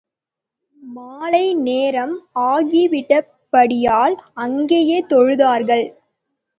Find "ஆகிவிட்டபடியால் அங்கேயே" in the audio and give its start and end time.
2.45-4.99